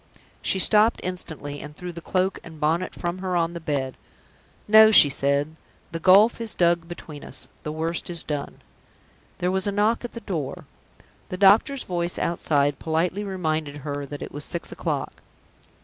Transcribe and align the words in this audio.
She 0.41 0.57
stopped 0.57 0.99
instantly, 1.03 1.61
and 1.61 1.75
threw 1.75 1.93
the 1.93 2.01
cloak 2.01 2.39
and 2.43 2.59
bonnet 2.59 2.95
from 2.95 3.19
her 3.19 3.35
on 3.35 3.53
the 3.53 3.59
bed. 3.59 3.97
"No!" 4.67 4.89
she 4.89 5.09
said; 5.09 5.55
"the 5.91 5.99
gulf 5.99 6.41
is 6.41 6.55
dug 6.55 6.87
between 6.87 7.23
us 7.23 7.47
the 7.61 7.71
worst 7.71 8.09
is 8.09 8.23
done!" 8.23 8.63
There 9.37 9.51
was 9.51 9.67
a 9.67 9.71
knock 9.71 10.03
at 10.03 10.13
the 10.13 10.21
door. 10.21 10.65
The 11.29 11.37
doctor's 11.37 11.83
voice 11.83 12.17
outside 12.17 12.79
politely 12.79 13.23
reminded 13.23 13.75
her 13.85 14.07
that 14.07 14.23
it 14.23 14.31
was 14.31 14.43
six 14.43 14.71
o'clock. 14.71 15.21